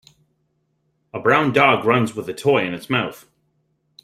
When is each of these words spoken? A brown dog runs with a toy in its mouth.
A 1.13 1.19
brown 1.19 1.53
dog 1.53 1.85
runs 1.85 2.15
with 2.15 2.27
a 2.27 2.33
toy 2.33 2.65
in 2.65 2.73
its 2.73 2.89
mouth. 2.89 3.27